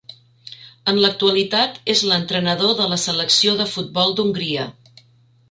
En 0.93 1.01
l'actualitat 1.03 1.77
és 1.95 2.01
l'entrenador 2.13 2.73
de 2.81 2.89
la 2.95 2.99
selecció 3.05 3.55
de 3.61 3.69
futbol 3.75 4.19
d'Hongria. 4.21 4.67